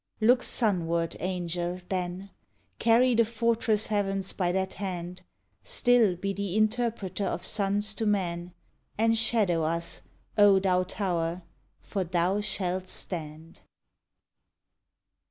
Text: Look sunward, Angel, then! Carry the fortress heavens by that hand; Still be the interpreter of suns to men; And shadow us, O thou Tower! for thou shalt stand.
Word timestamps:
Look 0.19 0.41
sunward, 0.41 1.15
Angel, 1.19 1.79
then! 1.89 2.31
Carry 2.79 3.13
the 3.13 3.23
fortress 3.23 3.85
heavens 3.85 4.33
by 4.33 4.51
that 4.51 4.73
hand; 4.81 5.21
Still 5.63 6.15
be 6.15 6.33
the 6.33 6.57
interpreter 6.57 7.25
of 7.25 7.45
suns 7.45 7.93
to 7.93 8.07
men; 8.07 8.55
And 8.97 9.15
shadow 9.15 9.61
us, 9.61 10.01
O 10.39 10.57
thou 10.59 10.85
Tower! 10.85 11.43
for 11.81 12.03
thou 12.03 12.41
shalt 12.41 12.87
stand. 12.87 13.59